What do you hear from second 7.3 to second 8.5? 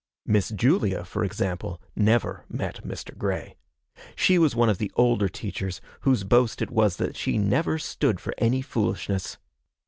never stood for